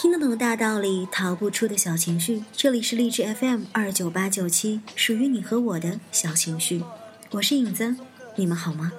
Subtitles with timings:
[0.00, 2.42] 听得懂的大道理，逃不出的小情绪。
[2.54, 6.82] 这里是励志 FM 二九八九七，属于你和我的小情绪。
[7.32, 7.96] 我是影子，
[8.34, 8.92] 你们好吗？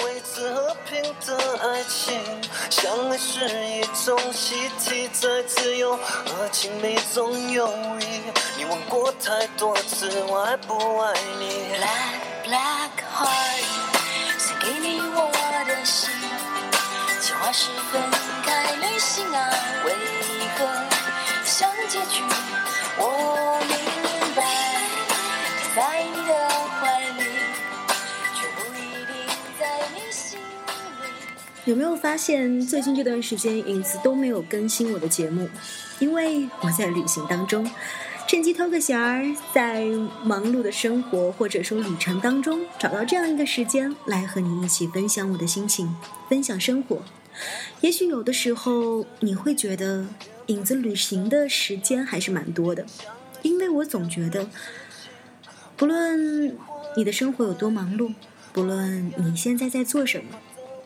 [0.00, 2.20] 维持和平的爱情，
[2.68, 7.68] 相爱是一种习题，在自由和亲密中游
[8.00, 8.06] 移。
[8.58, 11.46] 你问过太多次，我爱不爱你
[11.78, 13.83] ？Black black heart，
[31.66, 35.48] 有没有发现最近这段时间影子都没有更新我的节目？
[35.98, 37.66] 因为我在旅行当中，
[38.28, 39.86] 趁机偷个闲儿，在
[40.22, 45.96] 忙碌的生活或者说旅程当中，找到这样一个时间来和你一起分享我的心情，
[46.28, 47.02] 分享生活。
[47.80, 50.06] 也许有的时候你会觉得
[50.46, 52.84] 影子旅行的时间还是蛮多的，
[53.40, 54.50] 因为我总觉得，
[55.78, 56.58] 不论
[56.94, 58.12] 你的生活有多忙碌，
[58.52, 60.38] 不论你现在在做什么，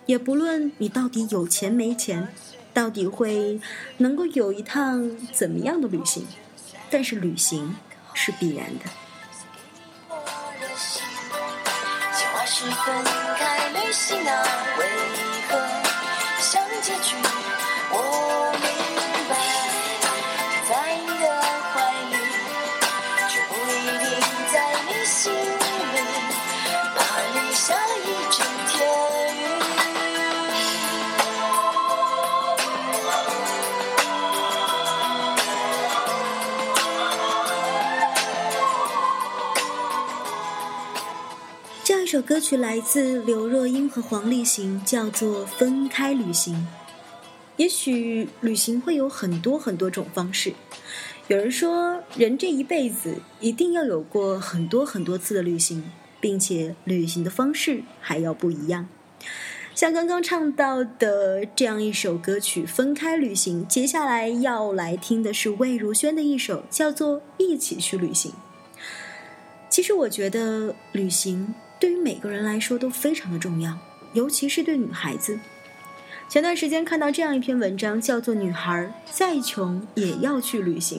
[0.09, 2.29] 也不论你到底有钱没钱，
[2.73, 3.61] 到底会
[3.99, 6.27] 能够有一趟怎么样的旅行，
[6.91, 7.77] 但是旅行
[8.15, 8.85] 是必然的。
[12.51, 13.05] 是分
[13.37, 14.43] 开旅行啊，
[14.79, 14.87] 为
[15.49, 15.59] 何
[16.41, 17.15] 像结局？
[17.93, 18.88] 我明
[41.99, 46.55] 这样一首歌曲来自刘若英和黄立行，叫做《分开旅行》。
[47.57, 50.53] 也许旅行会有很多很多种方式。
[51.27, 58.89] 有人说，人这一辈子一定要有过很多很多次的旅行，并且旅行的方式还要不一样。
[59.75, 68.31] 像刚刚唱到的这样一首歌曲《分开旅行》，接下来要来听的是魏如萱的一首，叫做《一起去旅行》。
[69.69, 73.79] 其实我觉得旅行对于每个人来说都非常的重要，
[74.13, 75.39] 尤其是对女孩子。
[76.29, 80.99] 前段时间看到这样一篇文章，叫做《女孩再穷也要去旅行》。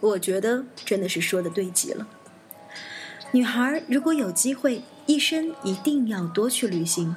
[0.00, 2.08] 我觉得真的是说的对极了。
[3.30, 7.14] 女孩如果有机会，一生一定要多去旅行，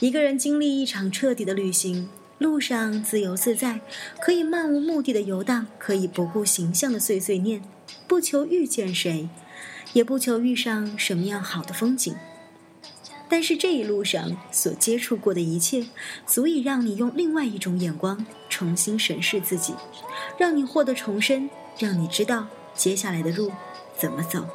[0.00, 3.80] 一个人经历一场彻底的旅行，路上自由自在，
[4.20, 7.62] 可以漫无目的的游荡，可以不顾形象的碎碎念，
[8.08, 9.28] 不求遇见谁，
[9.96, 12.14] 也不求遇上什么样好的风景。
[13.30, 15.86] 但是这一路上所接触过的一切，
[16.26, 19.74] 足以让你用另外一种眼光重新审视自己，
[20.38, 21.48] 让你获得重生，
[21.78, 23.50] 让你知道接下来的路
[23.98, 24.46] 怎么走。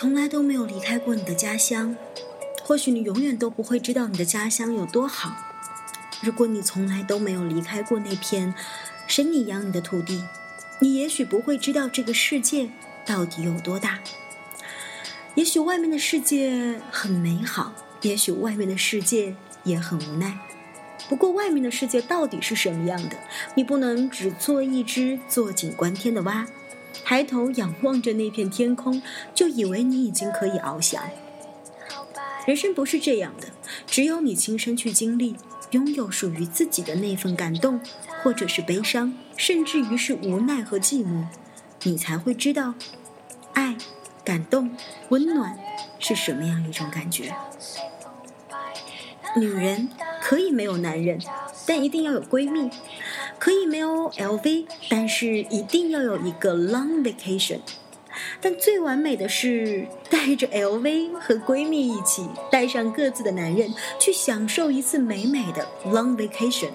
[0.00, 1.94] 从来都没有离开过你的家乡，
[2.62, 5.36] 或许你永远都不会知道你的家乡有多好。
[6.22, 8.54] 如果你从来都没有离开过那片
[9.06, 10.24] 神你养你的土地，
[10.78, 12.70] 你也许不会知道这个世界
[13.04, 13.98] 到底有多大。
[15.34, 20.38] 也许外面的世界很美好，也许外面的世界也很无奈。
[21.10, 23.18] 不过，外面的世界到底是什么样的？
[23.54, 26.46] 你不能只做一只坐井观天的蛙，
[27.04, 29.02] 抬头仰望着那片天空，
[29.34, 31.02] 就以为你已经可以翱翔。
[32.46, 33.48] 人生不是这样的，
[33.86, 35.36] 只有你亲身去经历，
[35.70, 37.80] 拥有属于自己的那份感动，
[38.22, 41.26] 或者是悲伤，甚至于是无奈和寂寞，
[41.82, 42.74] 你才会知道，
[43.52, 43.76] 爱、
[44.24, 44.74] 感动、
[45.10, 45.58] 温暖
[45.98, 47.34] 是什么样一种感觉。
[49.36, 49.88] 女人
[50.20, 51.20] 可以没有男人，
[51.66, 52.68] 但一定要有闺蜜；
[53.40, 57.58] 可以没有 LV，但是一定要有一个 long vacation。
[58.40, 66.70] 但最完美的是带着 LV 和闺蜜一起，带上各自的男人，去享受一次美美的 long vacation。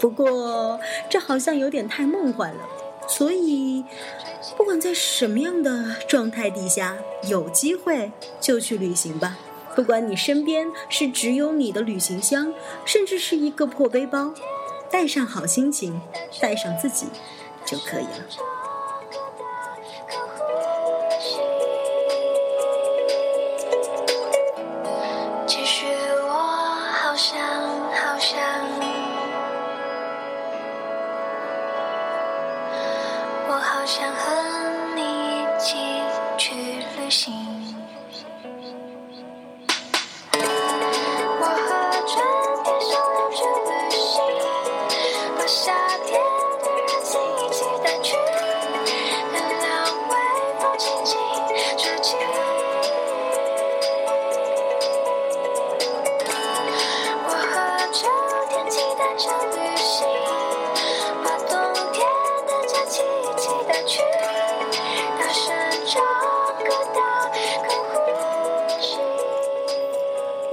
[0.00, 2.68] 不过这好像有点太梦幻了，
[3.06, 3.84] 所以
[4.56, 6.96] 不管在什么样的状态底下，
[7.28, 8.10] 有机会
[8.40, 9.38] 就去旅行吧。
[9.76, 12.52] 不管你身边是只有你的旅行箱，
[12.84, 14.34] 甚至是一个破背包，
[14.90, 16.00] 带上好心情，
[16.40, 17.06] 带上自己
[17.64, 18.59] 就可以了。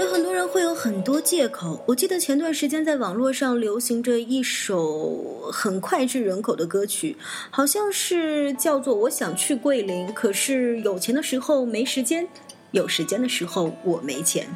[0.07, 1.83] 有很多人会有很多借口。
[1.85, 7.17] 我记得前段时间在网络上流行着一首很脍炙人口的歌曲，
[7.49, 12.25] 好像是叫做《我想去桂林》，可是有钱的时候没时间，
[12.71, 14.47] 有时间的时候我没钱。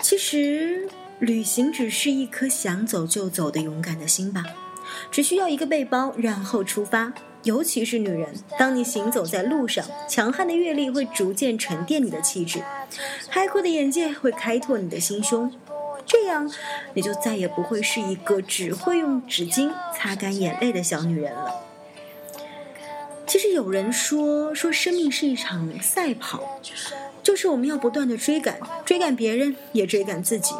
[0.00, 0.88] 其实，
[1.18, 4.44] 旅行只是一颗想走就走的勇敢的心吧，
[5.10, 7.12] 只需要一个背包，然后出发。
[7.42, 12.62] 尤其是女人，当你行走在路上，强悍的阅历会逐渐沉淀你的气质，
[13.30, 15.52] 开阔的眼界会开拓你的心胸，
[16.06, 16.50] 这样
[16.94, 21.54] 你就再也不会是一个只会用纸巾擦干眼泪的小女人了。
[23.26, 26.60] 其实有人说，说生命是一场赛跑，
[27.22, 30.54] 就是我们要不断的追赶，追赶别人，也追赶自己。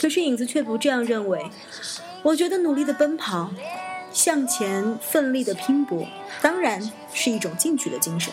[0.00, 1.50] 可是影子却不这样认为。
[2.22, 3.50] 我觉得努力的奔跑，
[4.12, 6.08] 向前奋力的拼搏，
[6.40, 8.32] 当然是一种进取的精神。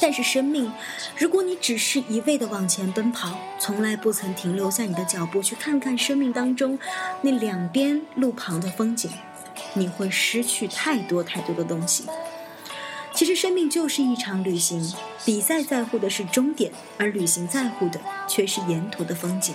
[0.00, 0.70] 但是生命，
[1.16, 6.78] 如果你只是一味的往前奔跑，从来不曾停留下你的脚步去看看生命当中
[7.22, 9.10] 那两边路旁的风景，
[9.74, 12.04] 你会失去太多太多的东西。
[13.14, 14.92] 其实生命就是一场旅行，
[15.24, 19.54] 比赛在乎的是终点，而旅行在乎的却是沿途的风景。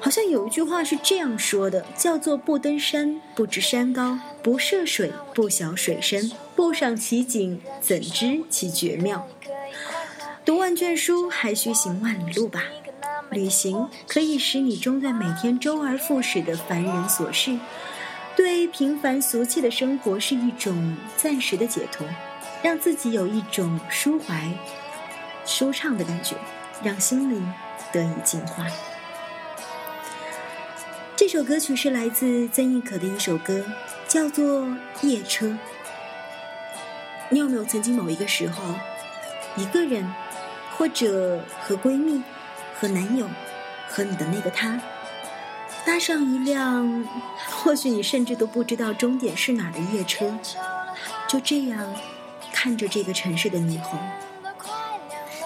[0.00, 9.28] 好像有一句话是这样说的，叫做“不登山不知山高，不涉水不晓水深，不赏奇景怎知其绝妙”。
[10.44, 12.64] 读万卷书，还需行万里路吧。
[13.30, 17.56] 旅行可以使你中断每天周而复始的烦人琐事，
[18.34, 22.04] 对平凡俗气的生活是一种暂时的解脱，
[22.62, 24.50] 让自己有一种舒怀、
[25.44, 26.34] 舒畅的感觉，
[26.82, 27.54] 让心灵
[27.92, 28.66] 得以净化。
[31.20, 33.62] 这首歌曲是来自曾轶可的一首歌，
[34.08, 34.62] 叫做
[35.02, 35.48] 《夜车》。
[37.28, 38.74] 你有没有曾经某一个时候，
[39.54, 40.10] 一个人，
[40.78, 42.22] 或者和闺蜜、
[42.74, 43.28] 和男友、
[43.86, 44.80] 和你的那个他，
[45.84, 47.04] 搭上一辆，
[47.50, 50.34] 或许你甚至都不知道终点是哪儿的夜车，
[51.28, 51.94] 就这样
[52.50, 54.00] 看着这个城市的霓虹，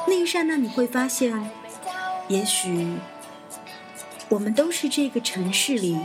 [0.06, 1.51] 那一刹那你会发现，
[2.29, 2.96] 也许。
[4.34, 5.96] 我们都是这个城市里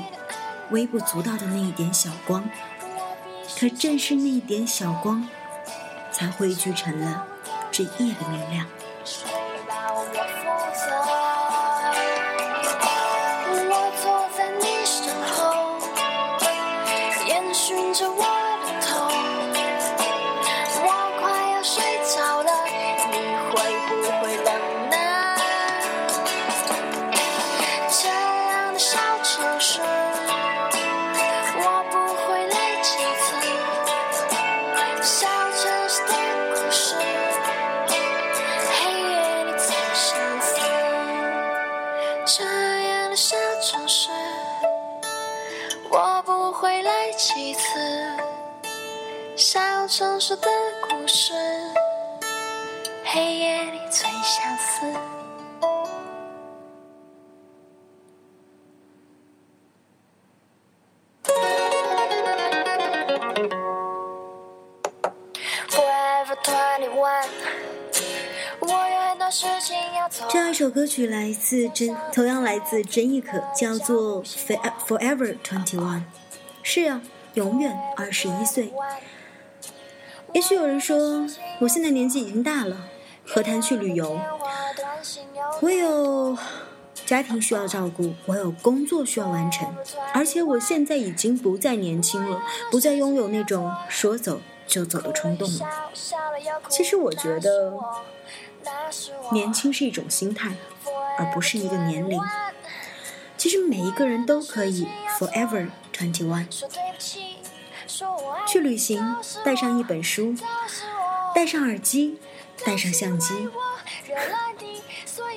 [0.69, 2.47] 微不足道的那一点小光，
[3.59, 5.27] 可正是那一点小光，
[6.11, 7.25] 才汇聚成了
[7.71, 8.67] 这夜的明亮。
[50.29, 50.35] 这
[70.37, 75.97] 样一首歌曲来自真，同样来自真亦可，叫做《Fore- Forever Twenty One》。
[76.61, 77.01] 是啊，
[77.33, 78.71] 永远二十一岁。
[80.33, 81.25] 也许有人说，
[81.59, 82.77] 我现在年纪已经大了，
[83.25, 84.19] 何谈去旅游？
[85.61, 86.37] 我有
[87.05, 89.75] 家庭需要照顾，我有工作需要完成，
[90.13, 95.69] 而且我现在已经不再年轻了，不再拥有那种说走就走的冲动了。
[96.67, 97.73] 其实我觉得，
[99.31, 100.51] 年轻是一种心态，
[101.17, 102.21] 而不是一个年龄。
[103.35, 106.45] 其实每一个人都可以 forever twenty one。
[108.51, 109.15] 去旅行，
[109.45, 110.35] 带上一本书，
[111.35, 112.17] 带上耳机，
[112.65, 113.47] 带上相机，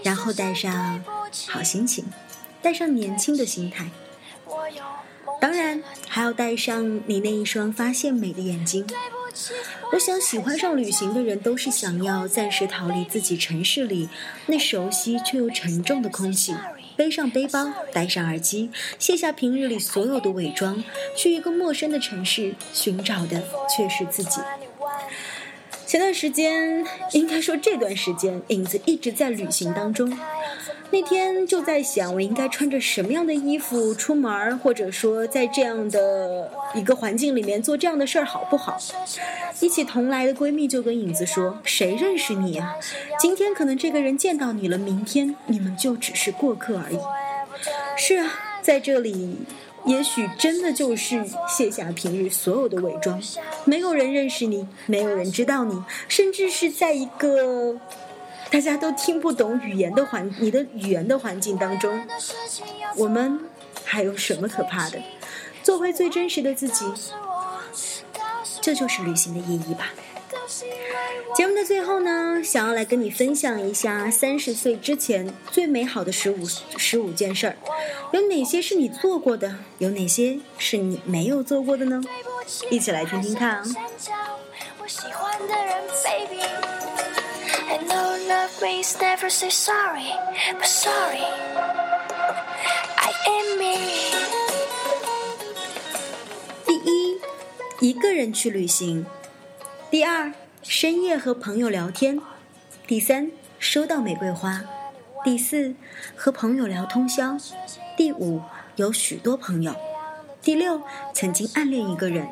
[0.02, 1.04] 然后带上
[1.48, 2.06] 好心情，
[2.62, 3.90] 带上年轻的心态，
[5.38, 8.86] 当然还要带上你那一双发现美的眼睛。
[9.92, 14.08] 我想，喜欢上旅行的人都是想要暂时逃离自己城市里
[14.46, 16.54] 那熟悉却又沉重的空气，
[16.96, 20.82] 背上背包，戴上耳机，卸下平日里所有的伪装，
[21.16, 24.40] 去一个陌生的城市，寻找的却是自己。
[25.92, 26.82] 前段时间，
[27.12, 30.10] 应该说这段时间，影子一直在旅行当中。
[30.90, 38.78] 那天就在想，我应该穿着什么样的衣服出门或者说在这样的一个环境里面做这样的事儿好不好？
[39.60, 42.74] 一起同来的闺蜜就跟影子说：“谁认识你啊？
[43.18, 46.98] 今天可能这个人见到你了，明天你们就只是过客而已。”
[47.98, 48.32] 是啊，
[48.62, 49.36] 在这里，
[49.84, 53.20] 也许真的就是卸下平日所有的伪装，
[53.64, 57.78] 没有人认识你，没有人知道你，甚至是在一个。
[58.50, 62.06] 大家都听不懂语言的环，你的语言的环境当中，
[62.96, 63.40] 我们
[63.82, 65.02] 还有什么可怕的？
[65.62, 66.84] 做回最真实的自己，
[68.60, 69.94] 这就是旅行的意义吧。
[71.34, 76.46] 节目的最后呢，想要来跟你分享一下三十岁之前最美好的十五
[76.76, 77.56] 十五件事儿，
[78.12, 79.56] 有哪些是你做过的？
[79.78, 82.02] 有哪些是你没有做过的呢？
[82.70, 83.64] 一起来听听看啊。
[88.58, 90.12] please never say sorry,
[90.56, 91.24] but sorry,
[92.96, 93.76] I am me.
[96.64, 97.20] 第一，
[97.80, 99.04] 一个人去旅行；
[99.90, 102.18] 第二，深夜和朋友聊天；
[102.86, 104.60] 第三，收到玫瑰花；
[105.24, 105.74] 第四，
[106.16, 107.36] 和朋友聊通宵；
[107.96, 108.40] 第五，
[108.76, 109.72] 有许多朋友；
[110.40, 112.26] 第六，曾经暗恋一个人；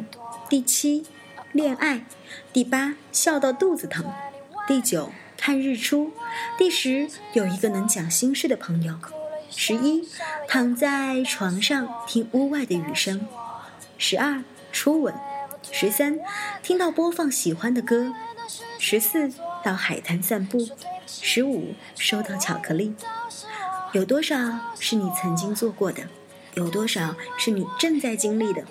[0.48, 1.06] 第七，
[1.52, 2.04] 恋爱；
[2.52, 4.04] 第八，笑到肚子疼；
[4.66, 5.10] 第九。
[5.42, 6.12] 看日出，
[6.58, 8.94] 第十有一个能讲心事的朋友，
[9.50, 10.06] 十一
[10.46, 13.26] 躺在床上听屋外的雨声，
[13.96, 15.14] 十二初吻，
[15.62, 16.18] 十三
[16.62, 18.12] 听到播放喜欢的歌，
[18.78, 20.68] 十四到海滩散步，
[21.06, 22.94] 十五收到巧克力。
[23.92, 24.36] 有多少
[24.78, 26.04] 是你曾经做过的？
[26.54, 28.64] 有多少是你正在经历的？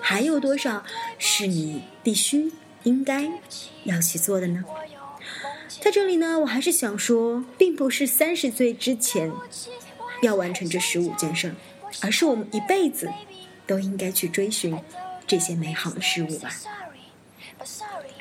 [0.00, 0.82] 还有多少
[1.18, 3.30] 是你必须应该
[3.84, 4.64] 要去做的呢？
[5.80, 9.32] 在这里呢，我还是想说，并不是三十岁之前
[10.22, 11.54] 要完成这十五件事，
[12.00, 13.08] 而是我们一辈子
[13.66, 14.76] 都应该去追寻
[15.26, 16.50] 这些美好的事物吧。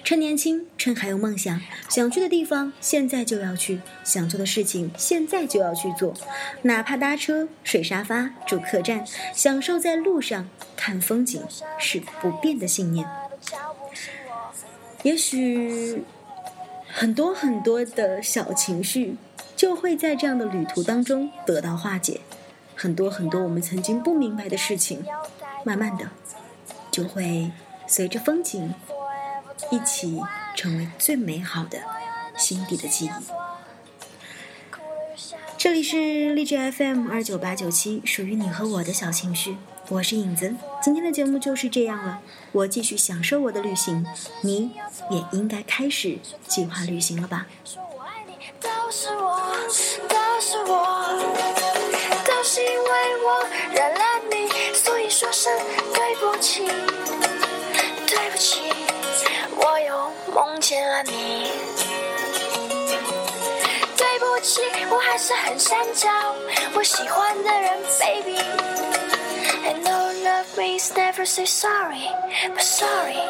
[0.03, 6.13] 趁年轻，趁还有梦想，想去的地方现在就要去，想做的事情现在就要去做，
[6.63, 11.41] 哪怕搭车、睡沙发、住客栈，享受在路上看风景，
[11.77, 13.08] 是不变的信念。
[15.03, 16.03] 也许。
[16.93, 19.15] 很多很多的小情绪
[19.55, 22.20] 就会在这样的旅途当中得到化解，
[22.75, 25.01] 很多很多我们曾经不明白的事情，
[25.63, 26.10] 慢慢的
[26.91, 27.51] 就会
[27.88, 28.74] 随着风景
[29.71, 30.21] 一起
[30.55, 31.79] 成为最美好的
[32.38, 33.10] 心底的记忆。
[35.57, 39.57] 这里是励志 FM 二九八九七，属于你和我的小情绪。
[39.89, 42.21] 我是影子，今天的节目就是这样了。
[42.51, 44.05] 我继续享受我的旅行，
[44.41, 44.71] 你
[45.10, 46.17] 也应该开始
[46.48, 47.45] 计划旅行了吧？
[47.63, 49.50] 说我爱你，都是我，
[56.41, 56.65] 起，
[58.07, 58.74] 对不起，
[59.55, 61.51] 我又梦见了你。
[63.95, 66.10] 对不起，我还是很想找
[66.74, 68.39] 我喜欢的人，baby。
[69.63, 72.10] I know love means never say sorry,
[72.55, 73.21] but sorry,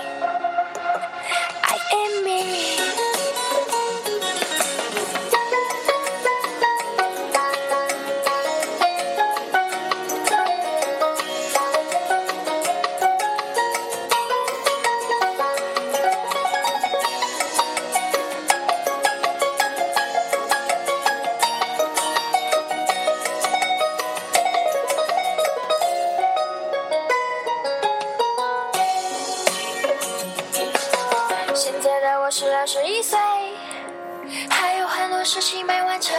[35.24, 36.18] 事情没完成，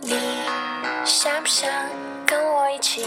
[0.00, 0.14] 你
[1.04, 1.70] 想不想
[2.26, 3.06] 跟我一起？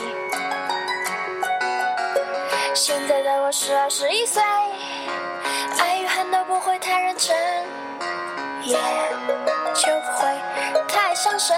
[2.73, 4.41] 现在的我十二十一岁，
[5.79, 7.37] 爱与恨都不会太认真，
[8.63, 8.75] 也
[9.75, 11.55] 就不会太伤神。